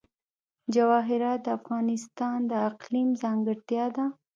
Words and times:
جواهرات 0.73 1.39
د 1.45 1.47
افغانستان 1.59 2.37
د 2.51 2.53
اقلیم 2.69 3.09
ځانګړتیا 3.21 3.85
ده. 3.95 4.05